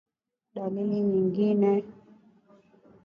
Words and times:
Dalili 0.55 0.99
nyingine 1.11 1.71